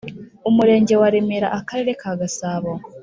Umurenge 0.49 0.93
wa 1.01 1.09
Remera 1.13 1.47
Akarere 1.59 1.91
ka 2.01 2.11
Gasabo 2.19 2.71